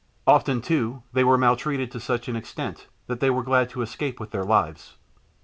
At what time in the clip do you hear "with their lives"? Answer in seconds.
4.19-4.95